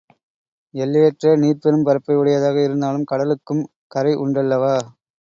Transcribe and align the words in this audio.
எல்லையற்ற 0.73 1.33
நீர்ப்பெரும் 1.35 1.85
பரப்பை 1.87 2.15
உடையதாக 2.15 2.57
இருந்தாலும் 2.63 3.07
கடலுக்கும் 3.11 3.63
கரை 3.91 4.15
உண்டல்லவா? 4.17 4.75